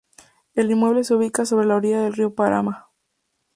El 0.55 0.71
inmueble 0.71 1.03
se 1.03 1.13
ubica 1.13 1.45
sobre 1.45 1.67
la 1.67 1.75
orilla 1.75 2.01
del 2.01 2.13
Río 2.15 2.33
Paraná. 2.33 2.87